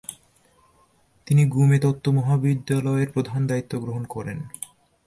[1.27, 4.37] তিনি গ্যুমে তন্ত্র মহাবিদ্যালয়ের প্রধানের দায়িত্ব গ্রহণ করেন।